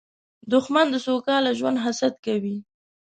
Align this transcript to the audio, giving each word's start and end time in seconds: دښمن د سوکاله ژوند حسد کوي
دښمن 0.53 0.85
د 0.91 0.95
سوکاله 1.05 1.51
ژوند 1.59 1.77
حسد 1.85 2.13
کوي 2.25 2.57